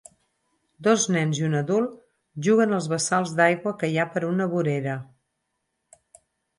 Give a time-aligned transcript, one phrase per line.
[0.87, 1.93] Dos nens i un adult
[2.49, 5.01] juguen als basalts d'aigua que hi ha per una vorera.